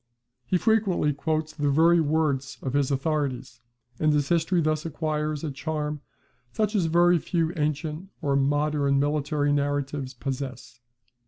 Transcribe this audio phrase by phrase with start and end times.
[0.47, 3.61] He frequently quotes the very words of his authorities:
[3.99, 6.01] and his history thus acquires a charm
[6.51, 10.79] such as very few ancient or modern military narratives possess.